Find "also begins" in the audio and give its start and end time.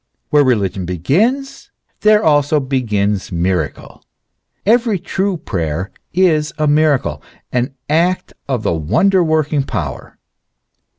2.23-3.31